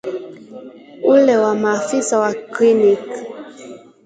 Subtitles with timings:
[1.03, 3.23] ule wa maafisa wa kliniki